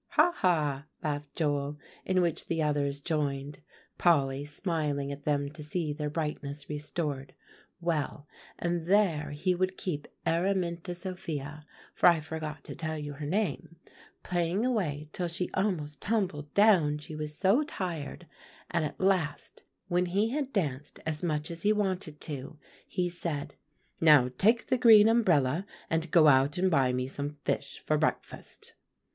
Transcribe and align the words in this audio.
"Ha, 0.13 0.31
ha!" 0.37 0.85
laughed 1.03 1.35
Joel, 1.35 1.77
in 2.05 2.23
which 2.23 2.47
the 2.47 2.59
others 2.63 2.99
joined, 2.99 3.59
Polly 3.99 4.43
smiling 4.45 5.11
at 5.11 5.25
them 5.25 5.51
to 5.51 5.61
see 5.61 5.93
their 5.93 6.09
brightness 6.09 6.67
restored. 6.67 7.35
"Well, 7.79 8.25
and 8.57 8.87
there 8.87 9.29
he 9.29 9.53
would 9.53 9.77
keep 9.77 10.07
Araminta 10.25 10.95
Sophia, 10.95 11.67
for 11.93 12.09
I 12.09 12.19
forgot 12.19 12.63
to 12.63 12.75
tell 12.75 12.97
you 12.97 13.13
her 13.13 13.27
name, 13.27 13.75
playing 14.23 14.65
away 14.65 15.07
till 15.13 15.27
she 15.27 15.51
almost 15.53 16.01
tumbled 16.01 16.51
down 16.55 16.97
she 16.97 17.15
was 17.15 17.37
so 17.37 17.61
tired; 17.61 18.25
and 18.71 18.83
at 18.83 18.99
last, 18.99 19.63
when 19.87 20.07
he 20.07 20.29
had 20.29 20.51
danced 20.51 20.99
as 21.05 21.21
much 21.21 21.51
as 21.51 21.61
he 21.61 21.71
wanted 21.71 22.19
to, 22.21 22.57
he 22.87 23.07
said, 23.07 23.53
'Now 23.99 24.31
take 24.39 24.65
the 24.65 24.79
green 24.79 25.07
umbrella, 25.07 25.63
and 25.91 26.09
go 26.09 26.27
out 26.27 26.57
and 26.57 26.71
buy 26.71 26.91
me 26.91 27.05
some 27.05 27.37
fish 27.45 27.77
for 27.85 27.99
breakfast. 27.99 28.73